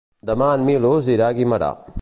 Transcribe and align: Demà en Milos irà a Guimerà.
Demà 0.29 0.47
en 0.53 0.65
Milos 0.71 1.11
irà 1.17 1.29
a 1.31 1.39
Guimerà. 1.41 1.73